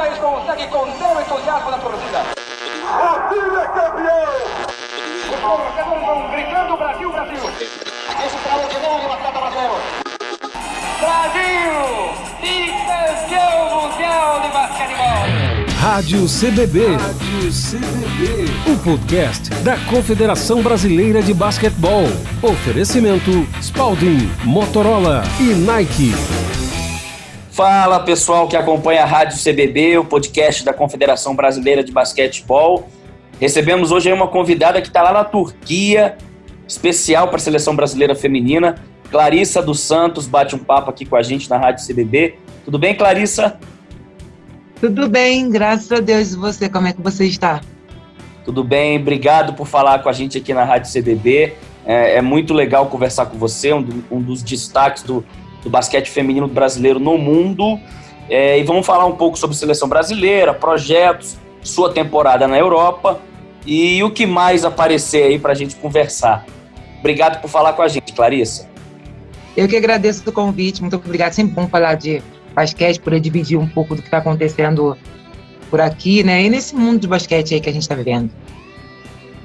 [0.00, 2.24] James consegue conter o entusiasmo da torcida.
[2.88, 4.32] O time é campeão!
[5.28, 7.50] Os torcedores vão gritando Brasil, Brasil.
[8.24, 9.74] Esse extraordinário atleta brasileiro.
[11.00, 11.74] Brasil!
[12.40, 15.20] Bicampeão mundial de basquetebol!
[15.78, 16.96] Rádio CBB.
[16.96, 18.72] Rádio CBB.
[18.72, 22.04] O podcast da Confederação Brasileira de Basquetebol.
[22.42, 26.14] Oferecimento Spalding, Motorola e Nike.
[27.50, 32.88] Fala pessoal que acompanha a Rádio CBB, o podcast da Confederação Brasileira de Basquetebol.
[33.40, 36.16] Recebemos hoje uma convidada que está lá na Turquia,
[36.66, 38.76] especial para a seleção brasileira feminina.
[39.10, 42.36] Clarissa dos Santos bate um papo aqui com a gente na Rádio CBB.
[42.64, 43.58] Tudo bem, Clarissa?
[44.80, 46.32] Tudo bem, graças a Deus.
[46.32, 47.60] E você, como é que você está?
[48.44, 51.54] Tudo bem, obrigado por falar com a gente aqui na Rádio CBB.
[51.84, 55.24] É, é muito legal conversar com você, um, do, um dos destaques do,
[55.62, 57.78] do, basquete feminino brasileiro no mundo.
[58.28, 63.20] É, e vamos falar um pouco sobre seleção brasileira, projetos, sua temporada na Europa
[63.66, 66.46] e o que mais aparecer aí para a gente conversar.
[67.00, 68.68] Obrigado por falar com a gente, Clarissa.
[69.56, 71.32] Eu que agradeço o convite, muito obrigado.
[71.32, 72.22] Sempre bom falar de
[72.54, 74.96] basquete, poder dividir um pouco do que está acontecendo
[75.68, 76.42] por aqui, né?
[76.42, 78.30] E nesse mundo de basquete aí que a gente está vivendo.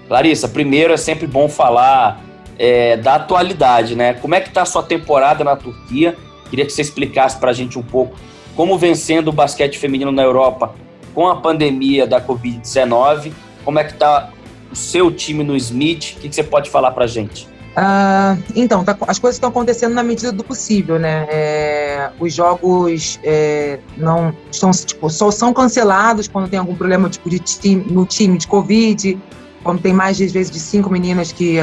[0.09, 2.21] Larissa, primeiro é sempre bom falar
[2.57, 4.13] é, da atualidade, né?
[4.13, 6.15] Como é que está a sua temporada na Turquia?
[6.49, 8.15] Queria que você explicasse para a gente um pouco
[8.55, 10.73] como vencendo o basquete feminino na Europa
[11.13, 13.31] com a pandemia da Covid-19.
[13.63, 14.29] Como é que está
[14.71, 16.15] o seu time no Smith?
[16.17, 17.47] O que, que você pode falar para a gente?
[17.75, 21.27] Uh, então, tá, as coisas estão acontecendo na medida do possível, né?
[21.29, 27.29] É, os jogos é, não estão, tipo, só são cancelados quando tem algum problema tipo
[27.29, 29.19] de time, no time de Covid,
[29.61, 31.59] quando tem mais de, vezes de cinco meninas que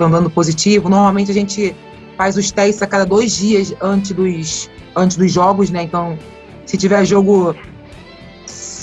[0.00, 0.88] estão dando positivo.
[0.88, 1.74] Normalmente a gente
[2.16, 5.82] faz os testes a cada dois dias antes dos, antes dos jogos, né?
[5.82, 6.18] Então,
[6.66, 7.54] se tiver jogo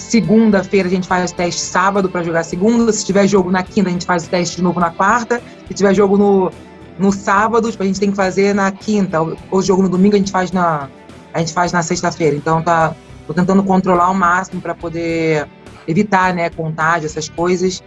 [0.08, 2.94] Segunda-feira a gente faz o teste sábado para jogar segunda.
[2.94, 5.42] Se tiver jogo na quinta, a gente faz o teste de novo na quarta.
[5.68, 6.50] Se tiver jogo no,
[6.97, 9.20] no sábado, a gente tem que fazer na quinta.
[9.52, 10.88] Ou jogo no domingo a gente faz na,
[11.34, 12.38] a gente faz na sexta-feira.
[12.38, 12.96] Então tá,
[13.28, 15.46] tô tentando controlar ao máximo para poder
[15.86, 17.84] evitar, né, contágio, essas coisas.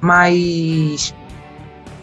[0.00, 1.14] Mas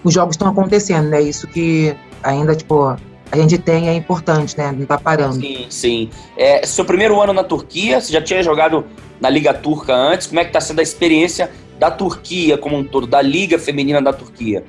[0.07, 1.21] os jogos estão acontecendo, né?
[1.21, 2.95] Isso que ainda, tipo,
[3.29, 4.71] a gente tem é importante, né?
[4.71, 5.35] Não tá parando.
[5.35, 6.09] Sim, sim.
[6.37, 8.85] É, seu primeiro ano na Turquia, você já tinha jogado
[9.19, 10.27] na Liga Turca antes?
[10.27, 14.01] Como é que está sendo a experiência da Turquia como um todo, da Liga Feminina
[14.01, 14.63] da Turquia?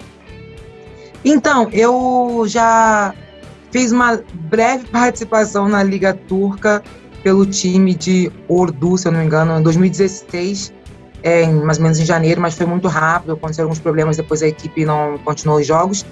[1.25, 3.15] Então, eu já
[3.71, 6.83] fiz uma breve participação na Liga Turca
[7.23, 10.73] pelo time de Ordu, se eu não me engano, em 2016,
[11.23, 14.49] é, mais ou menos em janeiro, mas foi muito rápido, aconteceram alguns problemas, depois a
[14.49, 16.05] equipe não continuou os jogos.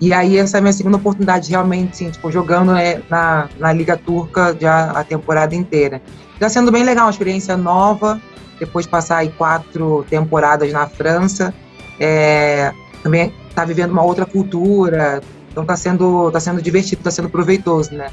[0.00, 3.72] E aí essa é a minha segunda oportunidade realmente, sim, tipo, jogando é, na, na
[3.72, 6.00] Liga Turca já a temporada inteira.
[6.34, 8.20] Está sendo bem legal, uma experiência nova,
[8.58, 11.52] depois de passar aí quatro temporadas na França.
[11.98, 12.72] É,
[13.02, 15.20] também está vivendo uma outra cultura,
[15.50, 18.08] então está sendo, tá sendo divertido, está sendo proveitoso, né?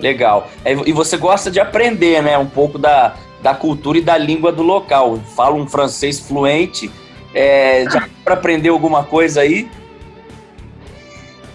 [0.00, 0.48] Legal.
[0.64, 3.14] É, e você gosta de aprender, né, um pouco da,
[3.46, 5.20] da cultura e da língua do local.
[5.36, 6.90] Fala um francês fluente,
[7.32, 9.70] é, já para aprender alguma coisa aí?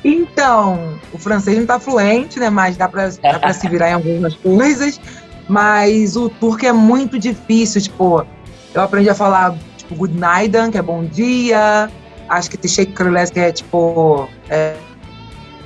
[0.02, 2.50] Então, o francês não está fluente, né?
[2.50, 5.02] Mas dá para se virar em algumas coisas.
[5.50, 8.26] Mas o turco é muito difícil, tipo,
[8.74, 11.92] eu aprendi a falar, tipo, good night, que é bom dia.
[12.30, 14.78] Acho que Krulés, que é, tipo, é,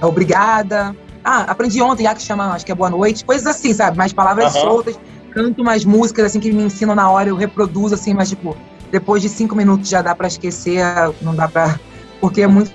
[0.01, 0.95] é, obrigada.
[1.23, 3.23] Ah, aprendi ontem, já que chama, acho que é boa noite.
[3.23, 3.95] Coisas assim, sabe?
[3.95, 4.61] Mais palavras uhum.
[4.61, 4.99] soltas.
[5.35, 8.55] Canto mais músicas, assim, que me ensinam na hora, eu reproduzo, assim, mas, tipo,
[8.89, 10.81] depois de cinco minutos já dá para esquecer,
[11.21, 11.77] não dá para
[12.21, 12.71] Porque é muito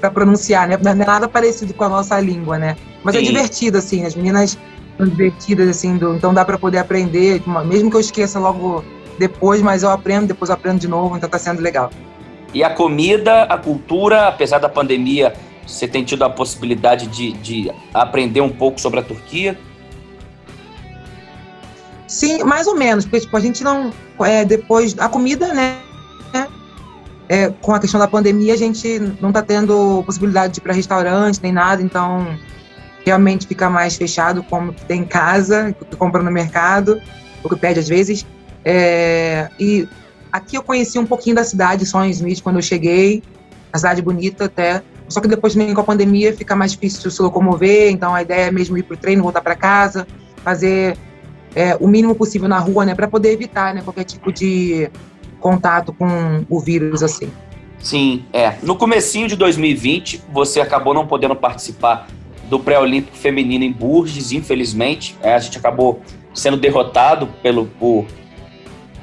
[0.00, 0.76] para pronunciar, né?
[0.76, 2.76] Não é nada parecido com a nossa língua, né?
[3.04, 3.24] Mas é Sim.
[3.24, 4.58] é divertido, assim, as meninas
[4.96, 8.84] são divertidas, assim, do, então dá para poder aprender, mesmo que eu esqueça logo
[9.20, 11.90] depois, mas eu aprendo, depois eu aprendo de novo, então tá sendo legal.
[12.52, 15.32] E a comida, a cultura, apesar da pandemia,
[15.64, 19.56] você tem tido a possibilidade de, de aprender um pouco sobre a Turquia?
[22.08, 23.92] Sim, mais ou menos, porque tipo, a gente não.
[24.20, 24.98] É, depois.
[24.98, 25.76] A comida, né?
[27.28, 30.72] É, com a questão da pandemia, a gente não está tendo possibilidade de ir para
[30.72, 32.26] restaurante nem nada, então
[33.04, 36.98] realmente fica mais fechado, como tem em casa, que compra no mercado,
[37.44, 38.26] o que pede às vezes.
[38.64, 39.86] É, e
[40.32, 43.22] aqui eu conheci um pouquinho da cidade, só em Smith, quando eu cheguei,
[43.70, 44.82] a cidade bonita até.
[45.06, 48.48] Só que depois também com a pandemia fica mais difícil se locomover, então a ideia
[48.48, 50.06] é mesmo ir para o treino, voltar para casa,
[50.42, 50.96] fazer
[51.58, 54.88] é, o mínimo possível na rua, né, para poder evitar né, qualquer tipo de
[55.40, 57.28] contato com o vírus assim.
[57.80, 58.54] Sim, é.
[58.62, 62.06] No comecinho de 2020, você acabou não podendo participar
[62.44, 65.16] do pré-olímpico feminino em Bourges, infelizmente.
[65.20, 66.00] É, a gente acabou
[66.32, 68.06] sendo derrotado pelo, por,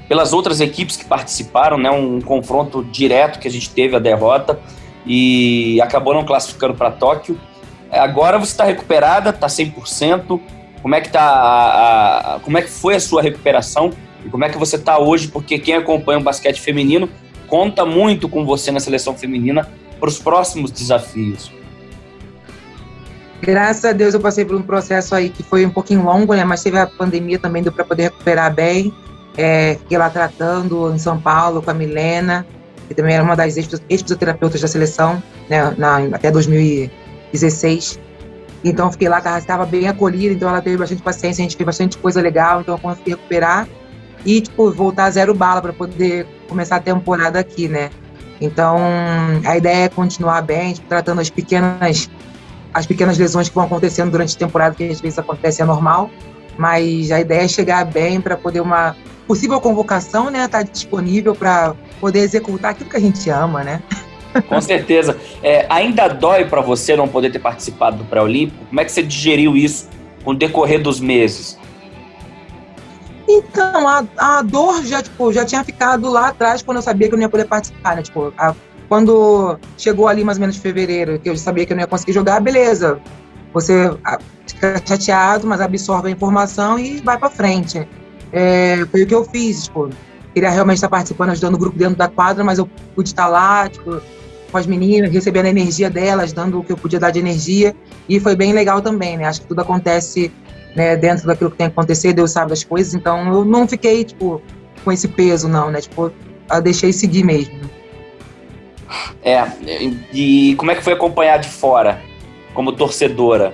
[0.07, 1.91] pelas outras equipes que participaram, né?
[1.91, 4.57] Um, um confronto direto que a gente teve a derrota
[5.05, 7.37] e acabou não classificando para Tóquio.
[7.91, 10.39] Agora você está recuperada, está 100%.
[10.85, 13.89] Como é que tá a, a, como é que foi a sua recuperação
[14.23, 15.27] e como é que você está hoje?
[15.29, 17.09] Porque quem acompanha o basquete feminino
[17.47, 19.67] conta muito com você na seleção feminina
[19.99, 21.51] para os próximos desafios.
[23.41, 26.45] Graças a Deus eu passei por um processo aí que foi um pouquinho longo, né?
[26.45, 28.93] Mas teve a pandemia também, deu para poder recuperar bem.
[29.35, 32.45] É, fiquei lá tratando em São Paulo com a Milena,
[32.87, 35.73] que também era uma das ex-fisioterapeutas da seleção, né?
[35.79, 38.04] Na, até 2016.
[38.65, 41.99] Então fiquei lá, estava bem acolhida, então ela teve bastante paciência, a gente fez bastante
[41.99, 43.67] coisa legal, então eu consegui recuperar
[44.25, 47.91] e tipo voltar zero bala para poder começar a temporada aqui, né?
[48.41, 48.77] Então
[49.45, 52.09] a ideia é continuar bem, tipo, tratando as pequenas
[52.73, 56.09] as pequenas lesões que vão acontecendo durante a temporada, que às vezes acontece, é normal,
[56.57, 58.95] mas a ideia é chegar bem para poder uma
[59.27, 63.81] possível convocação, né, estar tá disponível para poder executar aquilo que a gente ama, né?
[64.47, 65.17] Com certeza.
[65.41, 68.65] É, ainda dói para você não poder ter participado do pré-olímpico?
[68.65, 69.89] Como é que você digeriu isso
[70.23, 71.57] com o decorrer dos meses?
[73.27, 77.13] Então, a, a dor já, tipo, já tinha ficado lá atrás quando eu sabia que
[77.13, 78.03] eu não ia poder participar, né?
[78.03, 78.53] Tipo, a
[78.87, 82.13] quando chegou ali mais ou menos fevereiro, que eu sabia que eu não ia conseguir
[82.13, 82.99] jogar, beleza.
[83.53, 83.89] Você
[84.47, 87.87] fica chateado, mas absorve a informação e vai para frente.
[88.31, 89.89] É, foi o que eu fiz, tipo,
[90.33, 93.69] queria realmente estar participando, ajudando o grupo dentro da quadra, mas eu pude estar lá,
[93.69, 94.01] tipo,
[94.55, 97.75] com as meninas, recebendo a energia delas, dando o que eu podia dar de energia,
[98.07, 99.25] e foi bem legal também, né?
[99.25, 100.31] Acho que tudo acontece
[100.73, 104.05] né, dentro daquilo que tem que acontecer, Deus sabe das coisas, então eu não fiquei,
[104.05, 104.41] tipo,
[104.81, 105.81] com esse peso, não, né?
[105.81, 106.09] Tipo,
[106.49, 107.69] eu deixei seguir mesmo.
[109.21, 109.43] É,
[110.13, 112.01] e como é que foi acompanhar de fora,
[112.53, 113.53] como torcedora?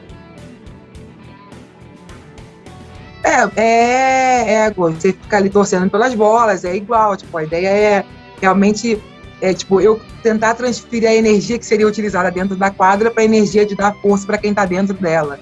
[3.23, 8.05] É, é, é, você fica ali torcendo pelas bolas, é igual, tipo, a ideia é
[8.39, 9.01] realmente,
[9.41, 13.25] é, tipo, eu tentar transferir a energia que seria utilizada dentro da quadra para a
[13.25, 15.39] energia de dar força para quem está dentro dela.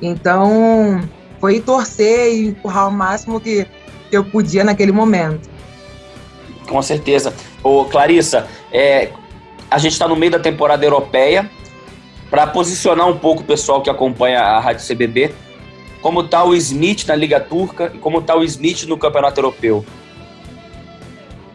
[0.00, 1.00] Então,
[1.40, 3.66] foi torcer e empurrar o máximo que,
[4.10, 5.48] que eu podia naquele momento.
[6.68, 7.32] Com certeza.
[7.62, 9.10] Ô, Clarissa, é,
[9.70, 11.50] a gente está no meio da temporada europeia.
[12.30, 15.34] Para posicionar um pouco o pessoal que acompanha a Rádio CBB,
[16.02, 19.82] como está o Smith na Liga Turca e como está o Smith no Campeonato Europeu?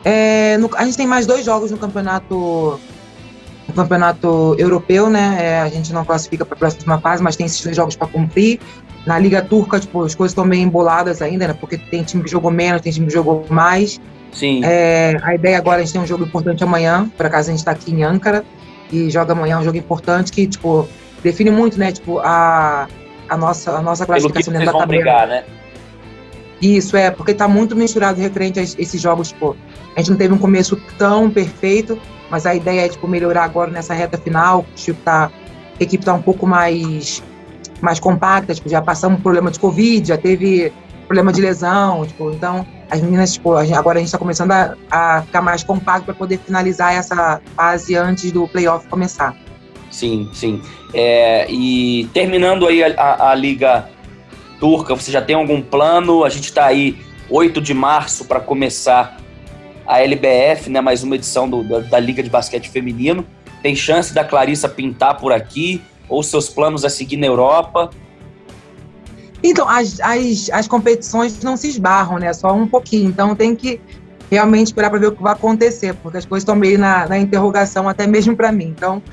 [0.04, 2.80] É, no, a gente tem mais dois jogos no campeonato
[3.68, 5.38] no campeonato europeu, né?
[5.40, 8.08] É, a gente não classifica para a próxima fase, mas tem esses dois jogos para
[8.08, 8.60] cumprir.
[9.06, 11.54] Na Liga Turca, tipo, as coisas estão meio emboladas ainda, né?
[11.54, 14.00] Porque tem time que jogou menos, tem time que jogou mais.
[14.32, 14.62] Sim.
[14.64, 17.60] É, a ideia agora, a gente tem um jogo importante amanhã, por acaso a gente
[17.60, 18.44] está aqui em Ankara,
[18.92, 20.88] e joga amanhã um jogo importante que, tipo,
[21.24, 22.88] define muito, né, tipo, a,
[23.30, 24.88] a, nossa, a nossa classificação dentro da tabela.
[24.88, 25.44] Brigar, né?
[26.64, 29.54] Isso, é, porque está muito misturado referente a esses jogos, tipo,
[29.94, 32.00] a gente não teve um começo tão perfeito,
[32.30, 35.30] mas a ideia é, tipo, melhorar agora nessa reta final, tipo, tá,
[35.78, 37.22] a equipe está um pouco mais,
[37.82, 40.72] mais compacta, tipo, já passamos um problema de Covid, já teve
[41.06, 45.22] problema de lesão, tipo, então as meninas, tipo, agora a gente está começando a, a,
[45.24, 49.36] ficar mais compacto para poder finalizar essa fase antes do playoff começar.
[49.92, 50.62] Sim, sim.
[50.94, 53.90] É, e terminando aí a, a, a, Liga
[54.64, 56.24] Turca, você já tem algum plano?
[56.24, 56.98] A gente está aí
[57.30, 59.18] 8 de março para começar
[59.86, 63.26] a LBF, né, mais uma edição do, da, da Liga de Basquete Feminino.
[63.62, 65.82] Tem chance da Clarissa pintar por aqui?
[66.08, 67.90] Ou seus planos a seguir na Europa?
[69.44, 72.32] Então, as, as, as competições não se esbarram, né?
[72.32, 73.10] Só um pouquinho.
[73.10, 73.82] Então, tem que
[74.32, 77.20] realmente esperar para ver o que vai acontecer, porque as coisas estão meio na, na
[77.20, 78.68] interrogação, até mesmo para mim.
[78.68, 79.04] Então,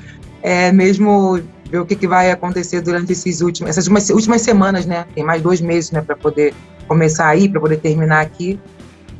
[0.41, 4.85] é mesmo ver o que, que vai acontecer durante esses últimos, essas últimas, últimas semanas,
[4.85, 5.05] né?
[5.15, 6.53] Tem mais dois meses, né, para poder
[6.87, 8.59] começar aí, para poder terminar aqui.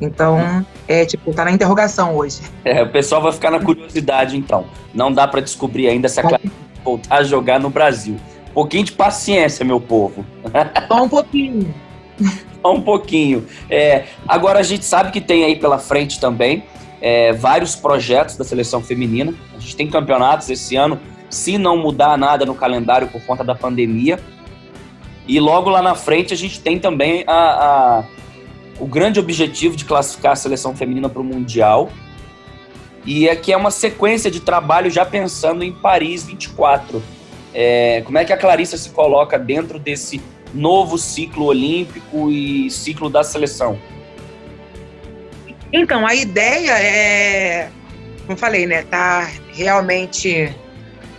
[0.00, 2.40] Então, é tipo, tá na interrogação hoje.
[2.64, 4.66] É, o pessoal vai ficar na curiosidade, então.
[4.92, 6.42] Não dá para descobrir ainda se a Clara
[6.84, 8.16] voltar a jogar no Brasil.
[8.50, 10.26] Um pouquinho de paciência, meu povo.
[10.88, 11.74] Só um pouquinho.
[12.60, 13.46] Só um pouquinho.
[13.70, 16.64] É, agora a gente sabe que tem aí pela frente também
[17.02, 19.34] é, vários projetos da seleção feminina.
[19.54, 21.00] A gente tem campeonatos esse ano,
[21.32, 24.20] se não mudar nada no calendário por conta da pandemia.
[25.26, 28.04] E logo lá na frente a gente tem também a, a
[28.78, 31.90] o grande objetivo de classificar a seleção feminina para o Mundial.
[33.04, 37.02] E aqui é uma sequência de trabalho já pensando em Paris 24.
[37.54, 40.20] É, como é que a Clarissa se coloca dentro desse
[40.52, 43.78] novo ciclo olímpico e ciclo da seleção?
[45.72, 47.70] Então, a ideia é,
[48.26, 50.54] como falei, né, tá realmente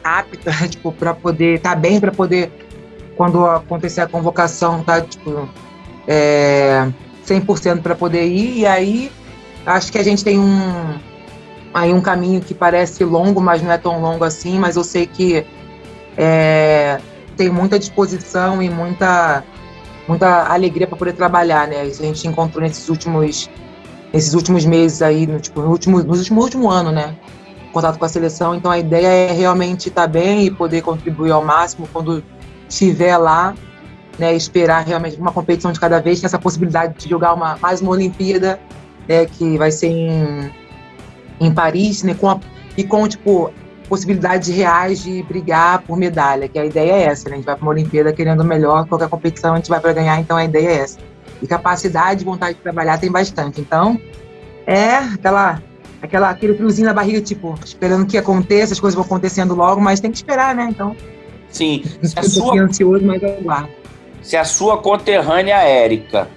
[0.03, 2.51] apta, tipo, para poder, tá bem para poder
[3.15, 5.47] quando acontecer a convocação, tá, tipo,
[6.07, 6.87] é,
[7.25, 8.59] 100% para poder ir.
[8.59, 9.11] E aí,
[9.65, 10.99] acho que a gente tem um,
[11.73, 14.59] aí um caminho que parece longo, mas não é tão longo assim.
[14.59, 15.45] Mas eu sei que
[16.17, 16.99] é,
[17.35, 19.43] tem muita disposição e muita,
[20.07, 21.81] muita alegria para poder trabalhar, né?
[21.81, 23.49] A gente encontrou nesses últimos,
[24.11, 27.15] nesses últimos meses aí, no, tipo, no último, no último, último ano, né?
[27.73, 28.55] Contato com a seleção.
[28.55, 32.23] Então a ideia é realmente estar tá bem e poder contribuir ao máximo quando
[32.69, 33.53] estiver lá
[34.17, 37.81] né, esperar realmente uma competição de cada vez, tem essa possibilidade de jogar uma, mais
[37.81, 38.59] uma Olimpíada,
[39.07, 40.51] né, que vai ser em,
[41.39, 42.39] em Paris, né, com a,
[42.77, 43.51] e com, tipo,
[43.89, 47.55] possibilidades reais de brigar por medalha, que a ideia é essa, né, a gente vai
[47.55, 50.67] para uma Olimpíada querendo melhor, qualquer competição a gente vai para ganhar, então a ideia
[50.67, 50.99] é essa.
[51.41, 53.99] E capacidade, vontade de trabalhar tem bastante, então
[54.65, 55.61] é aquela
[56.03, 59.99] aquela aquele friozinho na barriga, tipo, esperando que aconteça, as coisas vão acontecendo logo, mas
[59.99, 60.95] tem que esperar, né, então...
[61.49, 62.59] Sim, se a sua...
[62.59, 63.69] ansioso, mas aguardo
[64.23, 66.29] se a sua conterrânea Érica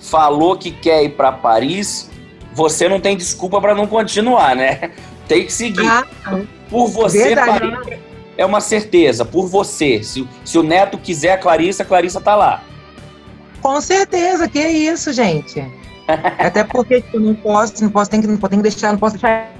[0.00, 2.10] falou que quer ir para Paris,
[2.52, 4.90] você não tem desculpa para não continuar, né?
[5.28, 5.86] Tem que seguir.
[5.86, 6.06] Ah,
[6.70, 7.98] Por você, verdade, Paris né?
[8.38, 9.24] é uma certeza.
[9.24, 10.02] Por você.
[10.02, 12.62] Se, se o Neto quiser a Clarissa, a Clarissa tá lá.
[13.60, 15.60] Com certeza, que é isso, gente.
[16.08, 19.14] Até porque tipo, não posso, não posso, tem que, não tem que deixar, não posso
[19.14, 19.50] deixar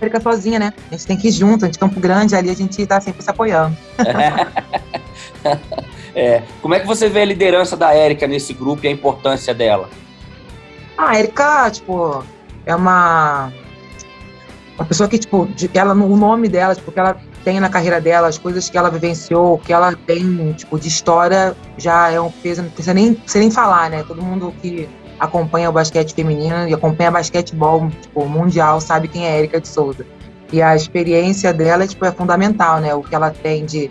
[0.00, 0.72] a Erika sozinha, né?
[0.90, 3.22] A gente tem que ir junto, a gente Campo Grande, ali a gente tá sempre
[3.22, 3.76] se apoiando.
[6.18, 9.52] É, como é que você vê a liderança da Érica nesse grupo e a importância
[9.52, 9.90] dela?
[10.96, 12.24] Ah, a Érica, tipo,
[12.64, 13.52] é uma
[14.78, 18.28] uma pessoa que, tipo, ela, o nome dela, tipo, que ela tem na carreira dela,
[18.28, 22.62] as coisas que ela vivenciou, que ela tem, tipo, de história, já é um peso,
[22.62, 24.04] não precisa nem, precisa nem falar, né?
[24.06, 24.88] Todo mundo que
[25.18, 30.06] acompanha o basquete feminino e acompanha basquetebol, tipo, mundial, sabe quem é Erika de Souza.
[30.52, 32.94] E a experiência dela, tipo, é fundamental, né?
[32.94, 33.90] O que ela tem de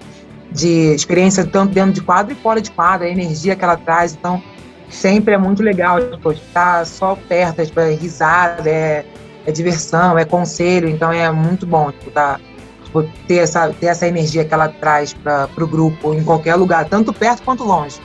[0.55, 4.13] de experiência tanto dentro de quadro e fora de quadro, a energia que ela traz.
[4.13, 4.41] Então,
[4.89, 9.05] sempre é muito legal tipo, estar só perto, tipo, é risada, é,
[9.45, 10.87] é, diversão, é conselho.
[10.87, 12.39] Então, é muito bom tipo, tá,
[12.85, 16.85] tipo, ter, essa, ter essa energia que ela traz para o grupo em qualquer lugar,
[16.85, 17.99] tanto perto quanto longe.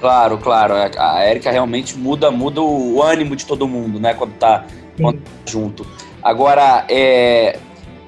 [0.00, 0.74] Claro, claro.
[0.98, 4.14] A Érica realmente muda, muda o ânimo de todo mundo, né?
[4.14, 4.64] Quando tá,
[4.98, 5.86] quando tá junto.
[6.22, 7.58] Agora, é,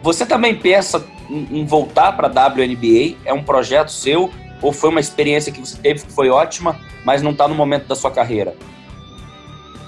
[0.03, 3.17] você também pensa em, voltar para a WNBA?
[3.25, 4.31] É um projeto seu
[4.63, 7.87] ou foi uma experiência que você teve que foi ótima, mas não está no momento
[7.87, 8.55] da sua carreira?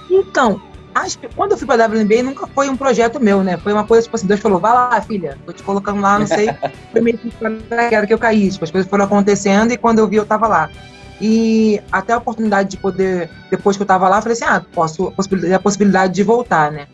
[0.09, 0.61] Então,
[0.93, 3.57] acho que quando eu fui para a WNBA nunca foi um projeto meu, né?
[3.57, 6.27] Foi uma coisa tipo assim, Deus falou, vai lá, filha, tô te colocando lá, não
[6.27, 6.49] sei.
[6.91, 10.25] foi meio que eu caí, tipo, as coisas foram acontecendo e quando eu vi eu
[10.25, 10.69] tava lá.
[11.27, 14.63] E até a oportunidade de poder, depois que eu tava lá, eu falei assim, ah,
[14.73, 16.85] posso, a possibilidade de voltar, né?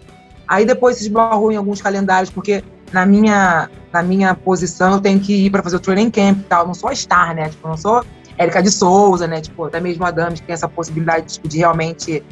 [0.48, 5.20] Aí depois se esbarrou em alguns calendários, porque na minha, na minha posição, eu tenho
[5.20, 6.66] que ir para fazer o training camp e tal.
[6.66, 7.50] Não sou a star, né?
[7.50, 8.06] Tipo, não sou
[8.38, 9.42] Érica de Souza, né?
[9.42, 12.24] Tipo, até mesmo a que tem essa possibilidade tipo, de realmente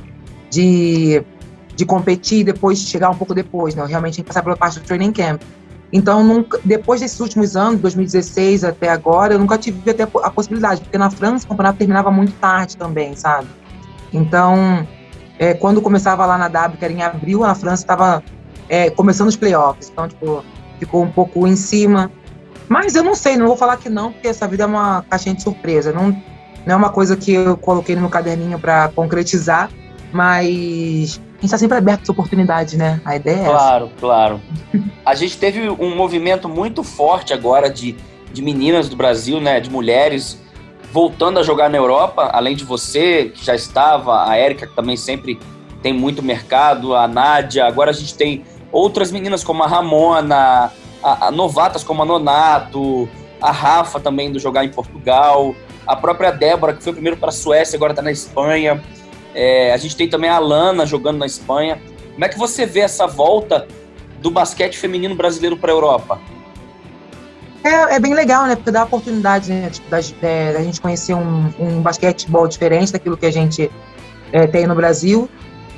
[0.50, 1.22] de,
[1.76, 3.82] de competir e depois chegar um pouco depois, né?
[3.82, 5.42] Eu realmente que passar pela parte do training camp.
[5.92, 10.82] Então, nunca, depois desses últimos anos, 2016 até agora, eu nunca tive até a possibilidade,
[10.82, 13.48] porque na França o campeonato terminava muito tarde também, sabe?
[14.14, 14.88] Então,
[15.40, 18.24] é, quando começava lá na W, que era em abril, na França estava
[18.68, 19.90] é, começando os playoffs.
[19.90, 20.44] Então, tipo,
[20.78, 22.12] ficou um pouco em cima.
[22.68, 25.34] Mas eu não sei, não vou falar que não, porque essa vida é uma caixinha
[25.34, 25.92] de surpresa.
[25.92, 26.12] Não,
[26.66, 29.72] não é uma coisa que eu coloquei no meu caderninho para concretizar,
[30.14, 33.00] mas a gente está sempre aberto às oportunidades, né?
[33.06, 34.42] A ideia é Claro, claro.
[35.06, 37.96] A gente teve um movimento muito forte agora de,
[38.34, 39.62] de meninas do Brasil, né?
[39.62, 40.38] De mulheres
[40.92, 44.98] voltando a jogar na Europa, além de você, que já estava, a Érica, que também
[44.98, 45.40] sempre
[45.82, 51.28] tem muito mercado, a Nádia, agora a gente tem outras meninas como a Ramona, a,
[51.28, 53.08] a novatas como a Nonato,
[53.42, 55.56] a Rafa também do jogar em Portugal,
[55.88, 58.84] a própria Débora, que foi primeiro para a Suécia, agora está na Espanha.
[59.34, 61.80] É, a gente tem também a Alana jogando na Espanha.
[62.14, 63.68] Como é que você vê essa volta
[64.22, 66.20] do basquete feminino brasileiro para a Europa?
[67.64, 68.56] É, é, bem legal, né?
[68.56, 72.92] Porque dá a oportunidade né, tipo, da, é, da, gente conhecer um, um basquetebol diferente
[72.92, 73.70] daquilo que a gente
[74.32, 75.30] é, tem no Brasil,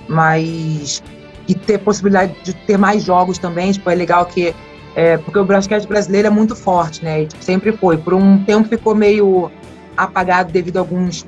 [0.08, 1.04] mas
[1.48, 4.54] e ter possibilidade de ter mais jogos também, tipo, é legal que
[4.96, 7.24] é, porque o basquete brasileiro é muito forte, né?
[7.24, 7.98] E, tipo, sempre foi.
[7.98, 9.52] Por um tempo ficou meio
[9.98, 11.26] apagado devido a alguns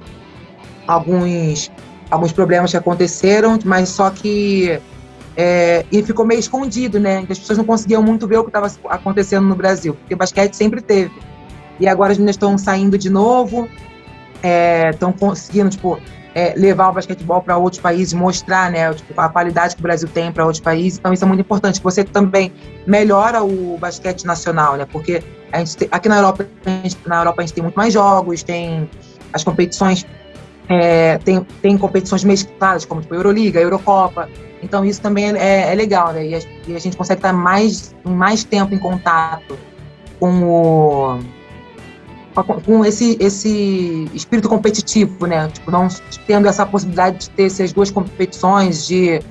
[0.86, 1.72] alguns
[2.10, 4.80] alguns problemas que aconteceram, mas só que
[5.36, 7.26] é, e ficou meio escondido, né?
[7.30, 10.82] As pessoas não conseguiam muito ver o que estava acontecendo no Brasil, porque basquete sempre
[10.82, 11.12] teve.
[11.80, 13.68] E agora as meninas estão saindo de novo,
[14.92, 16.00] estão é, conseguindo, tipo,
[16.36, 20.08] é, levar o basquetebol para outros países, mostrar né, tipo, a qualidade que o Brasil
[20.08, 21.00] tem para outros países.
[21.00, 21.82] Então, isso é muito importante.
[21.82, 22.54] Você também
[22.86, 24.86] melhora o basquete nacional, né?
[24.92, 27.94] Porque a gente tem, aqui na Europa, gente, na Europa a gente tem muito mais
[27.94, 28.90] jogos, tem
[29.32, 30.06] as competições
[30.70, 34.30] é, tem, tem competições mescladas, como tipo, Euroliga, Eurocopa.
[34.62, 36.26] Então isso também é, é legal, né?
[36.26, 39.58] E a, e a, gente consegue estar mais, mais tempo em contato
[40.20, 41.20] com o
[42.66, 45.48] com esse, esse espírito competitivo, né?
[45.50, 45.88] Tipo, não
[46.26, 49.22] tendo essa possibilidade de ter essas duas competições, de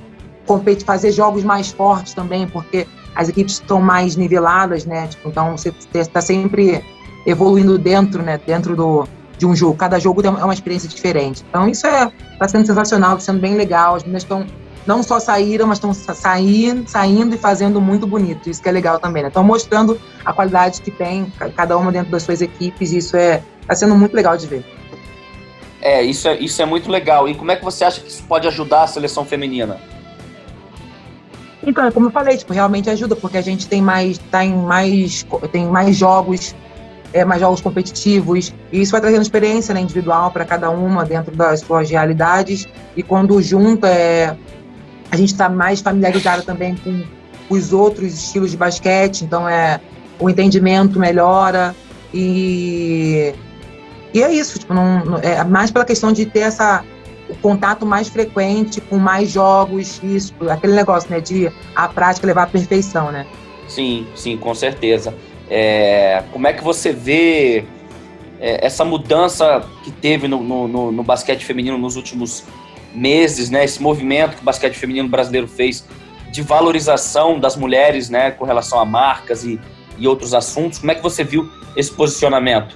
[0.45, 5.07] competir, fazer jogos mais fortes também, porque as equipes estão mais niveladas, né?
[5.07, 6.81] Tipo, então você está sempre
[7.25, 8.39] evoluindo dentro, né?
[8.45, 9.05] Dentro do,
[9.43, 9.75] de um jogo.
[9.75, 11.43] Cada jogo é uma experiência diferente.
[11.49, 13.95] Então isso é está sendo sensacional, está sendo bem legal.
[13.95, 14.45] As meninas estão
[14.87, 18.49] não só saíram, mas estão saindo, saindo e fazendo muito bonito.
[18.49, 19.27] Isso que é legal também, né?
[19.27, 22.91] Estão mostrando a qualidade que tem cada uma dentro das suas equipes.
[22.91, 24.65] Isso é está sendo muito legal de ver.
[25.81, 27.27] É isso, é, isso é muito legal.
[27.27, 29.77] E como é que você acha que isso pode ajudar a seleção feminina?
[31.65, 35.25] Então, como eu falei, tipo, realmente ajuda, porque a gente tem mais, tá em mais,
[35.51, 36.53] tem mais jogos,
[37.13, 41.35] é, mais jogos competitivos, e isso vai trazendo experiência né, individual para cada uma dentro
[41.35, 42.67] das suas realidades,
[42.97, 44.35] e quando junta, é,
[45.11, 47.03] a gente está mais familiarizado também com
[47.49, 49.79] os outros estilos de basquete, então é
[50.19, 51.75] o entendimento melhora,
[52.13, 53.33] e,
[54.13, 56.83] e é isso, tipo, não, não, é mais pela questão de ter essa
[57.29, 62.43] o contato mais frequente com mais jogos, isso, aquele negócio, né, de a prática levar
[62.43, 63.25] à perfeição, né?
[63.67, 65.13] Sim, sim, com certeza.
[65.55, 67.63] É, como é que você vê
[68.41, 72.43] é, essa mudança que teve no, no, no, basquete feminino nos últimos
[72.91, 73.63] meses, né?
[73.63, 75.85] Esse movimento que o basquete feminino brasileiro fez
[76.31, 79.59] de valorização das mulheres, né, com relação a marcas e,
[79.95, 80.79] e outros assuntos.
[80.79, 82.75] Como é que você viu esse posicionamento?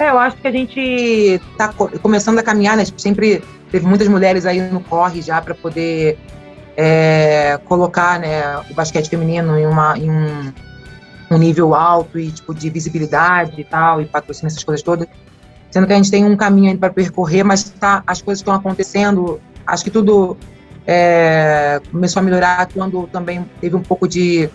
[0.00, 2.84] É, eu acho que a gente está começando a caminhar, né?
[2.84, 3.40] Tipo, sempre
[3.70, 6.18] teve muitas mulheres aí no corre já para poder
[6.76, 10.52] é, colocar né, o basquete feminino em, uma, em um,
[11.34, 15.06] um, nível alto e tipo de visibilidade e tal, e patrocínio, essas coisas todas.
[15.70, 18.54] Sendo que a gente tem um caminho ainda para percorrer, mas tá, as coisas estão
[18.54, 19.40] acontecendo.
[19.66, 20.36] Acho que tudo
[20.86, 24.50] é, começou a melhorar quando também teve um pouco de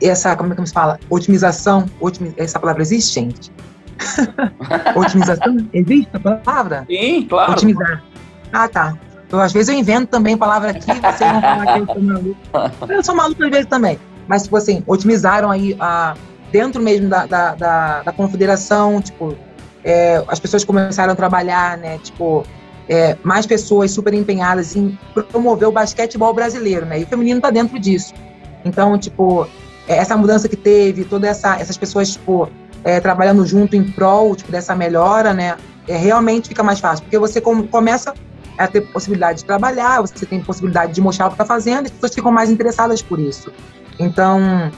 [0.00, 0.98] essa, como é que se fala?
[1.08, 1.86] Otimização.
[2.00, 3.52] Otim, essa palavra existe, gente?
[4.96, 5.68] Otimização?
[5.72, 6.84] Existe a palavra?
[6.88, 7.52] Sim, claro.
[7.52, 8.02] Otimizar.
[8.52, 8.96] Ah, tá.
[9.26, 12.36] Então, às vezes eu invento também palavra aqui, vocês vão falar que eu sou maluco.
[12.88, 13.98] Eu sou maluco às vezes também.
[14.26, 16.14] Mas, tipo assim, otimizaram aí a,
[16.52, 19.36] dentro mesmo da, da, da, da confederação, tipo,
[19.82, 22.44] é, as pessoas começaram a trabalhar, né, tipo,
[22.88, 24.96] é, mais pessoas super empenhadas em
[25.32, 28.12] promover o basquetebol brasileiro, né, e o feminino tá dentro disso.
[28.64, 29.48] Então, tipo,
[29.88, 32.48] é, essa mudança que teve, todas essa, essas pessoas, tipo,
[32.84, 35.56] é, trabalhando junto em prol tipo, dessa melhora, né,
[35.88, 38.14] é, realmente fica mais fácil, porque você com, começa
[38.58, 41.86] a ter possibilidade de trabalhar, você tem possibilidade de mostrar o que está fazendo, e
[41.86, 43.52] as pessoas ficam mais interessadas por isso.
[43.98, 44.70] Então,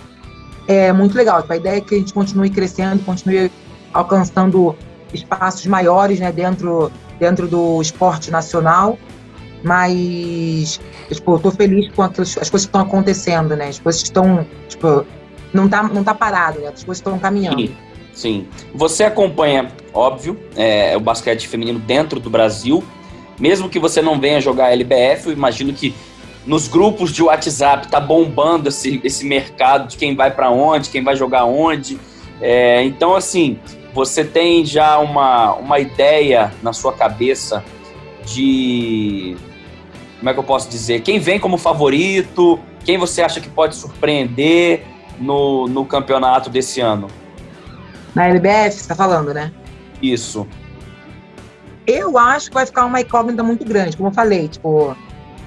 [0.67, 1.41] é muito legal.
[1.43, 3.51] Tipo, a ideia é que a gente continue crescendo, continue
[3.93, 4.75] alcançando
[5.13, 8.99] espaços maiores né, dentro, dentro do esporte nacional,
[9.63, 13.69] mas tipo, eu tô feliz com aquelas, as coisas que estão acontecendo, né?
[13.69, 15.07] As coisas estão, tipo,
[15.53, 16.69] não tá, não tá parado, né?
[16.69, 17.61] As coisas estão caminhando.
[17.61, 17.77] Sim.
[18.15, 18.47] Sim.
[18.73, 22.83] Você acompanha, óbvio, é, o basquete feminino dentro do Brasil.
[23.39, 25.95] Mesmo que você não venha jogar LBF, eu imagino que
[26.47, 31.03] nos grupos de WhatsApp tá bombando esse, esse mercado de quem vai para onde, quem
[31.03, 31.99] vai jogar onde.
[32.41, 33.59] É, então, assim,
[33.95, 37.65] você tem já uma, uma ideia na sua cabeça
[38.27, 39.37] de.
[40.19, 41.01] Como é que eu posso dizer?
[41.01, 42.59] Quem vem como favorito?
[42.85, 44.83] Quem você acha que pode surpreender
[45.19, 47.09] no, no campeonato desse ano?
[48.15, 49.53] Na LBF, você está falando, né?
[50.01, 50.47] Isso.
[51.87, 54.97] Eu acho que vai ficar uma incógnita muito grande, como eu falei, tipo,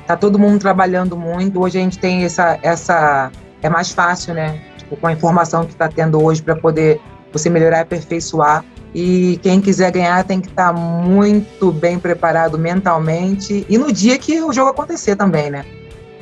[0.06, 1.60] tá todo mundo trabalhando muito.
[1.60, 2.60] Hoje a gente tem essa.
[2.62, 4.62] essa é mais fácil, né?
[4.78, 8.63] Tipo, com a informação que está tendo hoje para poder você melhorar e aperfeiçoar.
[8.93, 14.17] E quem quiser ganhar tem que estar tá muito bem preparado mentalmente e no dia
[14.17, 15.65] que o jogo acontecer também, né?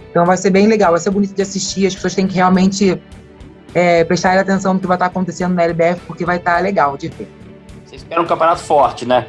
[0.09, 1.85] Então vai ser bem legal, vai ser bonito de assistir.
[1.85, 3.01] As pessoas têm que realmente
[3.73, 7.09] é, prestarem atenção no que vai estar acontecendo na LBF, porque vai estar legal de
[7.09, 7.29] ver.
[7.85, 9.27] Você espera um campeonato forte, né?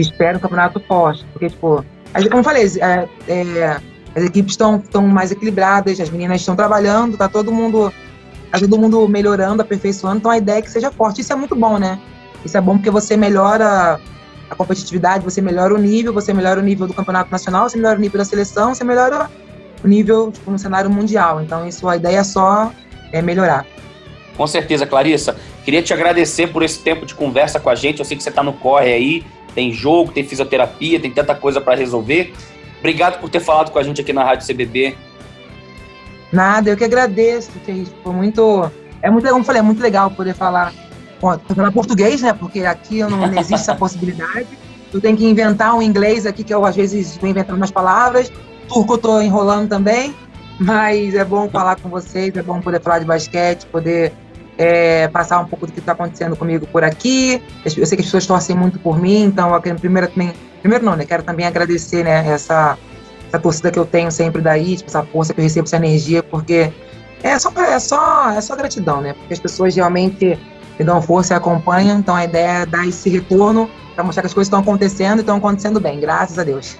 [0.00, 3.80] Espero um campeonato forte, porque, tipo, como eu falei, é, é,
[4.14, 7.92] as equipes estão mais equilibradas, as meninas estão trabalhando, tá todo mundo
[8.50, 11.20] tá todo mundo melhorando, aperfeiçoando, então a ideia é que seja forte.
[11.20, 11.98] Isso é muito bom, né?
[12.44, 14.00] Isso é bom porque você melhora
[14.48, 17.98] a competitividade, você melhora o nível, você melhora o nível do campeonato nacional, você melhora
[17.98, 19.28] o nível da seleção, você melhora
[19.84, 21.42] o nível tipo, no cenário mundial.
[21.42, 22.72] Então, isso a ideia é só
[23.12, 23.66] é melhorar.
[24.36, 25.36] Com certeza, Clarissa.
[25.64, 27.98] Queria te agradecer por esse tempo de conversa com a gente.
[27.98, 29.26] Eu sei que você está no corre aí,
[29.58, 32.32] tem jogo, tem fisioterapia, tem tanta coisa para resolver.
[32.78, 34.96] Obrigado por ter falado com a gente aqui na Rádio CBB.
[36.32, 38.70] Nada, eu que agradeço, que foi muito,
[39.02, 40.72] é muito, como falei, é muito legal poder falar,
[41.20, 42.32] falar português, né?
[42.32, 44.46] Porque aqui não, não existe essa possibilidade.
[44.94, 48.30] eu tenho que inventar um inglês aqui, que eu às vezes estou inventando umas palavras.
[48.68, 50.14] Turco eu estou enrolando também,
[50.60, 54.12] mas é bom falar com vocês, é bom poder falar de basquete, poder
[54.58, 57.40] é, passar um pouco do que está acontecendo comigo por aqui.
[57.64, 60.84] Eu sei que as pessoas torcem muito por mim, então eu quero primeiro também, primeiro
[60.84, 61.04] não, né?
[61.06, 62.76] Quero também agradecer, né, essa,
[63.28, 66.22] essa torcida que eu tenho sempre daí, tipo, essa força que eu recebo, essa energia,
[66.24, 66.72] porque
[67.22, 69.12] é só, é só, é só gratidão, né?
[69.12, 70.36] Porque as pessoas realmente
[70.76, 74.26] me dão força e acompanham, então a ideia é dar esse retorno para mostrar que
[74.26, 76.76] as coisas estão acontecendo e estão acontecendo bem, graças a Deus.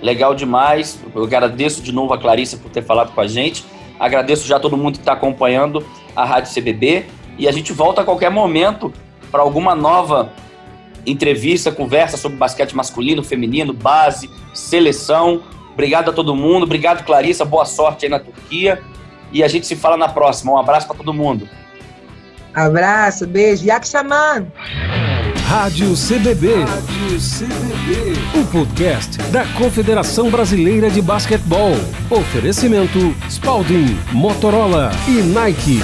[0.00, 0.98] Legal demais.
[1.14, 3.64] Eu agradeço de novo a Clarissa por ter falado com a gente.
[3.98, 7.06] Agradeço já todo mundo que está acompanhando a Rádio CBB.
[7.38, 8.92] E a gente volta a qualquer momento
[9.30, 10.32] para alguma nova
[11.06, 15.42] entrevista, conversa sobre basquete masculino, feminino, base, seleção.
[15.72, 16.64] Obrigado a todo mundo.
[16.64, 17.44] Obrigado, Clarissa.
[17.44, 18.82] Boa sorte aí na Turquia.
[19.32, 20.52] E a gente se fala na próxima.
[20.52, 21.48] Um abraço para todo mundo.
[22.54, 23.64] Abraço, beijo.
[23.64, 24.50] Yakshaman!
[25.48, 26.62] Rádio CBB.
[26.62, 28.38] Rádio CBB.
[28.38, 31.72] O podcast da Confederação Brasileira de Basquetebol.
[32.10, 35.80] Oferecimento Spalding, Motorola e Nike.